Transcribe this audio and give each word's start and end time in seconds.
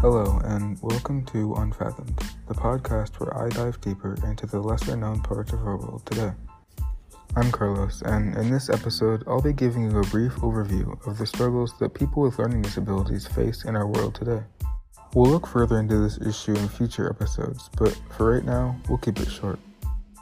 Hello, 0.00 0.40
and 0.44 0.78
welcome 0.80 1.24
to 1.24 1.54
Unfathomed, 1.54 2.22
the 2.46 2.54
podcast 2.54 3.18
where 3.18 3.36
I 3.36 3.48
dive 3.48 3.80
deeper 3.80 4.14
into 4.24 4.46
the 4.46 4.60
lesser 4.60 4.96
known 4.96 5.20
parts 5.22 5.52
of 5.52 5.58
our 5.66 5.76
world 5.76 6.06
today. 6.06 6.30
I'm 7.34 7.50
Carlos, 7.50 8.02
and 8.02 8.36
in 8.36 8.48
this 8.48 8.70
episode, 8.70 9.24
I'll 9.26 9.42
be 9.42 9.52
giving 9.52 9.90
you 9.90 9.98
a 9.98 10.04
brief 10.04 10.34
overview 10.34 11.04
of 11.04 11.18
the 11.18 11.26
struggles 11.26 11.76
that 11.80 11.94
people 11.94 12.22
with 12.22 12.38
learning 12.38 12.62
disabilities 12.62 13.26
face 13.26 13.64
in 13.64 13.74
our 13.74 13.88
world 13.88 14.14
today. 14.14 14.40
We'll 15.14 15.32
look 15.32 15.48
further 15.48 15.80
into 15.80 15.98
this 15.98 16.20
issue 16.20 16.54
in 16.54 16.68
future 16.68 17.10
episodes, 17.10 17.68
but 17.76 18.00
for 18.16 18.34
right 18.34 18.44
now, 18.44 18.80
we'll 18.88 18.98
keep 18.98 19.18
it 19.18 19.28
short. 19.28 19.58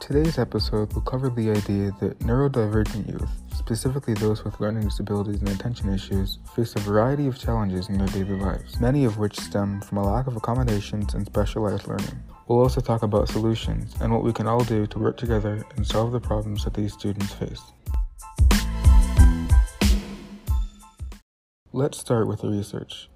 Today's 0.00 0.38
episode 0.38 0.90
will 0.94 1.02
cover 1.02 1.28
the 1.28 1.50
idea 1.50 1.92
that 2.00 2.18
neurodivergent 2.20 3.12
youth, 3.12 3.28
specifically 3.66 4.14
those 4.14 4.44
with 4.44 4.60
learning 4.60 4.84
disabilities 4.84 5.40
and 5.40 5.48
attention 5.48 5.92
issues, 5.92 6.38
face 6.54 6.76
a 6.76 6.78
variety 6.78 7.26
of 7.26 7.36
challenges 7.36 7.88
in 7.88 7.98
their 7.98 8.06
daily 8.06 8.38
lives, 8.38 8.78
many 8.78 9.04
of 9.04 9.18
which 9.18 9.36
stem 9.40 9.80
from 9.80 9.98
a 9.98 10.04
lack 10.04 10.28
of 10.28 10.36
accommodations 10.36 11.14
and 11.14 11.26
specialized 11.26 11.88
learning. 11.88 12.22
We'll 12.46 12.60
also 12.60 12.80
talk 12.80 13.02
about 13.02 13.28
solutions 13.28 13.96
and 14.00 14.12
what 14.12 14.22
we 14.22 14.32
can 14.32 14.46
all 14.46 14.62
do 14.62 14.86
to 14.86 14.98
work 15.00 15.16
together 15.16 15.64
and 15.74 15.84
solve 15.84 16.12
the 16.12 16.20
problems 16.20 16.62
that 16.62 16.74
these 16.74 16.92
students 16.92 17.34
face. 17.34 17.60
Let's 21.72 21.98
start 21.98 22.28
with 22.28 22.42
the 22.42 22.48
research. 22.48 23.08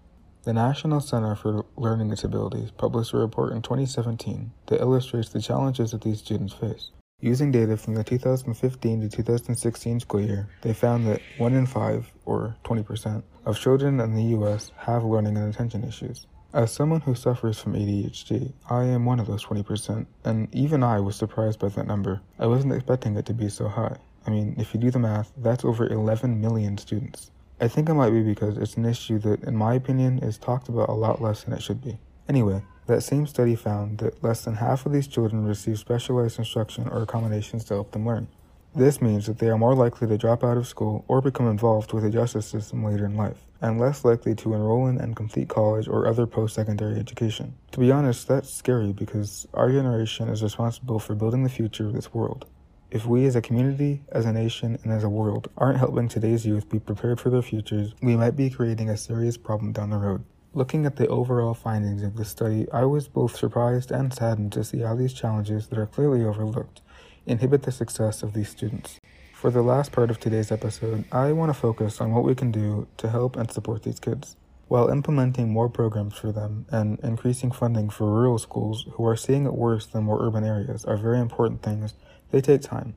The 0.42 0.52
National 0.52 1.00
Center 1.00 1.36
for 1.36 1.64
Learning 1.76 2.10
Disabilities 2.10 2.72
published 2.72 3.12
a 3.12 3.18
report 3.18 3.52
in 3.52 3.62
2017 3.62 4.50
that 4.66 4.80
illustrates 4.80 5.28
the 5.28 5.40
challenges 5.40 5.92
that 5.92 6.00
these 6.02 6.18
students 6.18 6.54
face. 6.54 6.90
Using 7.22 7.52
data 7.52 7.76
from 7.76 7.96
the 7.96 8.02
2015 8.02 9.00
to 9.02 9.08
2016 9.10 10.00
school 10.00 10.22
year, 10.22 10.48
they 10.62 10.72
found 10.72 11.06
that 11.06 11.20
1 11.36 11.52
in 11.52 11.66
5, 11.66 12.10
or 12.24 12.56
20%, 12.64 13.22
of 13.44 13.58
children 13.58 14.00
in 14.00 14.14
the 14.14 14.22
US 14.38 14.72
have 14.78 15.04
learning 15.04 15.36
and 15.36 15.52
attention 15.52 15.84
issues. 15.84 16.26
As 16.54 16.72
someone 16.72 17.02
who 17.02 17.14
suffers 17.14 17.60
from 17.60 17.74
ADHD, 17.74 18.54
I 18.70 18.84
am 18.84 19.04
one 19.04 19.20
of 19.20 19.26
those 19.26 19.44
20%, 19.44 20.06
and 20.24 20.48
even 20.54 20.82
I 20.82 20.98
was 21.00 21.14
surprised 21.14 21.58
by 21.58 21.68
that 21.68 21.86
number. 21.86 22.22
I 22.38 22.46
wasn't 22.46 22.72
expecting 22.72 23.14
it 23.16 23.26
to 23.26 23.34
be 23.34 23.50
so 23.50 23.68
high. 23.68 23.98
I 24.26 24.30
mean, 24.30 24.54
if 24.58 24.72
you 24.72 24.80
do 24.80 24.90
the 24.90 24.98
math, 24.98 25.30
that's 25.36 25.64
over 25.64 25.86
11 25.86 26.40
million 26.40 26.78
students. 26.78 27.30
I 27.60 27.68
think 27.68 27.90
it 27.90 27.94
might 27.94 28.12
be 28.12 28.22
because 28.22 28.56
it's 28.56 28.78
an 28.78 28.86
issue 28.86 29.18
that, 29.18 29.44
in 29.44 29.56
my 29.56 29.74
opinion, 29.74 30.20
is 30.20 30.38
talked 30.38 30.70
about 30.70 30.88
a 30.88 30.92
lot 30.92 31.20
less 31.20 31.44
than 31.44 31.52
it 31.52 31.62
should 31.62 31.84
be. 31.84 31.98
Anyway, 32.30 32.62
that 32.90 33.02
same 33.02 33.26
study 33.26 33.54
found 33.54 33.98
that 33.98 34.22
less 34.22 34.44
than 34.44 34.56
half 34.56 34.84
of 34.84 34.92
these 34.92 35.06
children 35.06 35.44
receive 35.44 35.78
specialized 35.78 36.38
instruction 36.38 36.88
or 36.88 37.02
accommodations 37.02 37.64
to 37.64 37.74
help 37.74 37.92
them 37.92 38.04
learn. 38.04 38.26
This 38.74 39.00
means 39.00 39.26
that 39.26 39.38
they 39.38 39.48
are 39.48 39.58
more 39.58 39.74
likely 39.74 40.06
to 40.08 40.18
drop 40.18 40.44
out 40.44 40.56
of 40.56 40.66
school 40.66 41.04
or 41.08 41.20
become 41.20 41.48
involved 41.48 41.92
with 41.92 42.04
the 42.04 42.10
justice 42.10 42.46
system 42.46 42.84
later 42.84 43.04
in 43.04 43.16
life, 43.16 43.46
and 43.60 43.80
less 43.80 44.04
likely 44.04 44.34
to 44.36 44.54
enroll 44.54 44.86
in 44.86 44.98
and 44.98 45.16
complete 45.16 45.48
college 45.48 45.88
or 45.88 46.06
other 46.06 46.26
post 46.26 46.54
secondary 46.54 46.98
education. 46.98 47.54
To 47.72 47.80
be 47.80 47.90
honest, 47.90 48.28
that's 48.28 48.52
scary 48.52 48.92
because 48.92 49.46
our 49.54 49.70
generation 49.70 50.28
is 50.28 50.42
responsible 50.42 50.98
for 50.98 51.14
building 51.14 51.42
the 51.42 51.48
future 51.48 51.86
of 51.86 51.94
this 51.94 52.12
world. 52.12 52.46
If 52.90 53.06
we 53.06 53.24
as 53.26 53.36
a 53.36 53.42
community, 53.42 54.02
as 54.10 54.24
a 54.24 54.32
nation, 54.32 54.78
and 54.82 54.92
as 54.92 55.04
a 55.04 55.08
world 55.08 55.48
aren't 55.56 55.78
helping 55.78 56.08
today's 56.08 56.44
youth 56.44 56.68
be 56.68 56.80
prepared 56.80 57.20
for 57.20 57.30
their 57.30 57.42
futures, 57.42 57.94
we 58.02 58.16
might 58.16 58.36
be 58.36 58.50
creating 58.50 58.88
a 58.88 58.96
serious 58.96 59.36
problem 59.36 59.72
down 59.72 59.90
the 59.90 59.96
road. 59.96 60.24
Looking 60.52 60.84
at 60.84 60.96
the 60.96 61.06
overall 61.06 61.54
findings 61.54 62.02
of 62.02 62.16
the 62.16 62.24
study, 62.24 62.66
I 62.72 62.84
was 62.84 63.06
both 63.06 63.36
surprised 63.36 63.92
and 63.92 64.12
saddened 64.12 64.50
to 64.54 64.64
see 64.64 64.80
how 64.80 64.96
these 64.96 65.12
challenges 65.12 65.68
that 65.68 65.78
are 65.78 65.86
clearly 65.86 66.24
overlooked 66.24 66.80
inhibit 67.24 67.62
the 67.62 67.70
success 67.70 68.24
of 68.24 68.32
these 68.32 68.48
students. 68.48 68.98
For 69.32 69.52
the 69.52 69.62
last 69.62 69.92
part 69.92 70.10
of 70.10 70.18
today's 70.18 70.50
episode, 70.50 71.04
I 71.12 71.30
want 71.30 71.50
to 71.50 71.54
focus 71.54 72.00
on 72.00 72.10
what 72.10 72.24
we 72.24 72.34
can 72.34 72.50
do 72.50 72.88
to 72.96 73.08
help 73.08 73.36
and 73.36 73.48
support 73.48 73.84
these 73.84 74.00
kids. 74.00 74.36
While 74.66 74.88
implementing 74.88 75.50
more 75.50 75.68
programs 75.68 76.16
for 76.16 76.32
them 76.32 76.66
and 76.72 76.98
increasing 76.98 77.52
funding 77.52 77.88
for 77.88 78.06
rural 78.12 78.38
schools 78.38 78.86
who 78.94 79.06
are 79.06 79.16
seeing 79.16 79.46
it 79.46 79.54
worse 79.54 79.86
than 79.86 80.02
more 80.02 80.20
urban 80.20 80.42
areas 80.42 80.84
are 80.84 80.96
very 80.96 81.20
important 81.20 81.62
things, 81.62 81.94
they 82.32 82.40
take 82.40 82.62
time. 82.62 82.96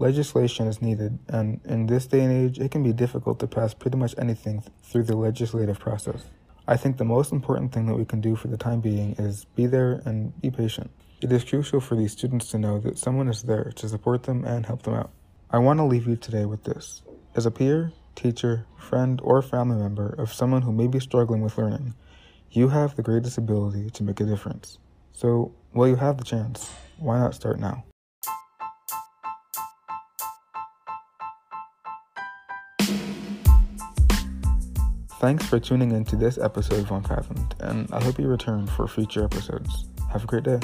Legislation 0.00 0.66
is 0.66 0.82
needed, 0.82 1.20
and 1.28 1.60
in 1.64 1.86
this 1.86 2.08
day 2.08 2.22
and 2.22 2.32
age, 2.32 2.58
it 2.58 2.72
can 2.72 2.82
be 2.82 2.92
difficult 2.92 3.38
to 3.38 3.46
pass 3.46 3.72
pretty 3.72 3.96
much 3.96 4.16
anything 4.18 4.62
th- 4.62 4.72
through 4.82 5.04
the 5.04 5.16
legislative 5.16 5.78
process. 5.78 6.24
I 6.70 6.76
think 6.76 6.98
the 6.98 7.04
most 7.06 7.32
important 7.32 7.72
thing 7.72 7.86
that 7.86 7.94
we 7.94 8.04
can 8.04 8.20
do 8.20 8.36
for 8.36 8.48
the 8.48 8.58
time 8.58 8.82
being 8.82 9.12
is 9.18 9.46
be 9.56 9.64
there 9.64 10.02
and 10.04 10.38
be 10.42 10.50
patient. 10.50 10.90
It 11.22 11.32
is 11.32 11.42
crucial 11.42 11.80
for 11.80 11.96
these 11.96 12.12
students 12.12 12.48
to 12.48 12.58
know 12.58 12.78
that 12.80 12.98
someone 12.98 13.26
is 13.28 13.42
there 13.42 13.72
to 13.76 13.88
support 13.88 14.24
them 14.24 14.44
and 14.44 14.66
help 14.66 14.82
them 14.82 14.92
out. 14.92 15.10
I 15.50 15.60
want 15.60 15.78
to 15.78 15.84
leave 15.84 16.06
you 16.06 16.16
today 16.16 16.44
with 16.44 16.64
this. 16.64 17.00
As 17.34 17.46
a 17.46 17.50
peer, 17.50 17.92
teacher, 18.14 18.66
friend, 18.76 19.18
or 19.24 19.40
family 19.40 19.78
member 19.78 20.10
of 20.18 20.30
someone 20.30 20.60
who 20.60 20.72
may 20.72 20.88
be 20.88 21.00
struggling 21.00 21.40
with 21.40 21.56
learning, 21.56 21.94
you 22.50 22.68
have 22.68 22.96
the 22.96 23.02
greatest 23.02 23.38
ability 23.38 23.88
to 23.88 24.02
make 24.02 24.20
a 24.20 24.24
difference. 24.24 24.78
So, 25.12 25.54
while 25.72 25.88
you 25.88 25.96
have 25.96 26.18
the 26.18 26.24
chance, 26.24 26.70
why 26.98 27.18
not 27.18 27.34
start 27.34 27.58
now? 27.58 27.84
Thanks 35.18 35.44
for 35.44 35.58
tuning 35.58 35.90
in 35.90 36.04
to 36.04 36.16
this 36.16 36.38
episode 36.38 36.78
of 36.78 36.92
Unfathomed, 36.92 37.56
and 37.58 37.92
I 37.92 38.00
hope 38.00 38.20
you 38.20 38.28
return 38.28 38.68
for 38.68 38.86
future 38.86 39.24
episodes. 39.24 39.86
Have 40.12 40.22
a 40.22 40.26
great 40.28 40.44
day. 40.44 40.60